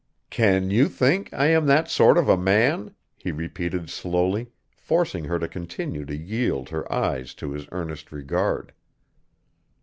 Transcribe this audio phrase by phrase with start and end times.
[0.31, 5.37] "Can you think I am that sort of a man?" he repeated slowly, forcing her
[5.37, 8.73] to continue to yield her eyes to his earnest regard.